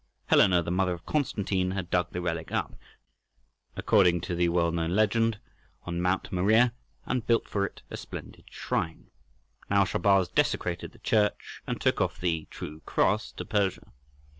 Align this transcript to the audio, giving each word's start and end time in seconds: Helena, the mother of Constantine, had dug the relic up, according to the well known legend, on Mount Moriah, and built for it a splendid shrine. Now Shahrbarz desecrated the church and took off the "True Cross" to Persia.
Helena, 0.29 0.63
the 0.63 0.71
mother 0.71 0.93
of 0.93 1.05
Constantine, 1.05 1.69
had 1.77 1.91
dug 1.91 2.09
the 2.09 2.21
relic 2.23 2.51
up, 2.51 2.73
according 3.75 4.19
to 4.21 4.33
the 4.33 4.49
well 4.49 4.71
known 4.71 4.95
legend, 4.95 5.39
on 5.83 6.01
Mount 6.01 6.31
Moriah, 6.31 6.73
and 7.05 7.27
built 7.27 7.47
for 7.47 7.67
it 7.67 7.83
a 7.91 7.97
splendid 7.97 8.45
shrine. 8.49 9.11
Now 9.69 9.83
Shahrbarz 9.83 10.29
desecrated 10.29 10.93
the 10.93 10.97
church 10.97 11.61
and 11.67 11.79
took 11.79 12.01
off 12.01 12.19
the 12.19 12.47
"True 12.49 12.79
Cross" 12.87 13.33
to 13.33 13.45
Persia. 13.45 13.93